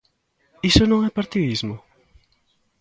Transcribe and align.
¿Iso 0.71 0.83
non 0.87 0.99
é 1.07 1.09
partidismo? 1.17 1.75